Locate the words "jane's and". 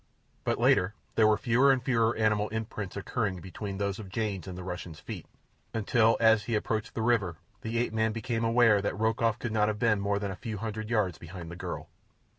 4.09-4.57